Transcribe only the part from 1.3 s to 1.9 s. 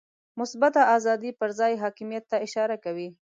پر ځان